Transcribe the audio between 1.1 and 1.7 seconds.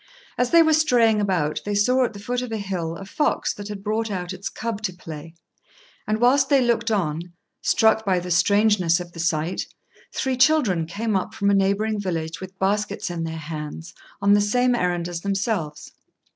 about,